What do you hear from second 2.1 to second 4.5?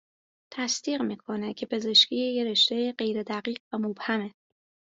یک رشته غیر دقیق و مبهمه